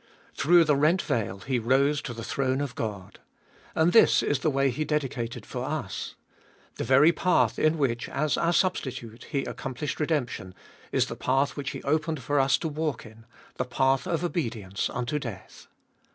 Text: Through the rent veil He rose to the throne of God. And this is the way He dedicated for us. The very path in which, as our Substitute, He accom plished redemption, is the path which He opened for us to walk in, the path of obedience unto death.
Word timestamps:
Through 0.33 0.63
the 0.63 0.75
rent 0.75 1.03
veil 1.03 1.41
He 1.41 1.59
rose 1.59 2.01
to 2.01 2.13
the 2.15 2.23
throne 2.23 2.59
of 2.59 2.73
God. 2.73 3.19
And 3.75 3.93
this 3.93 4.23
is 4.23 4.39
the 4.39 4.49
way 4.49 4.71
He 4.71 4.83
dedicated 4.83 5.45
for 5.45 5.63
us. 5.63 6.15
The 6.77 6.83
very 6.83 7.11
path 7.11 7.59
in 7.59 7.77
which, 7.77 8.09
as 8.09 8.35
our 8.35 8.51
Substitute, 8.51 9.25
He 9.25 9.43
accom 9.43 9.75
plished 9.77 9.99
redemption, 9.99 10.55
is 10.91 11.05
the 11.05 11.15
path 11.15 11.55
which 11.55 11.69
He 11.69 11.83
opened 11.83 12.23
for 12.23 12.39
us 12.39 12.57
to 12.57 12.67
walk 12.67 13.05
in, 13.05 13.27
the 13.57 13.63
path 13.65 14.07
of 14.07 14.23
obedience 14.23 14.89
unto 14.89 15.19
death. 15.19 15.67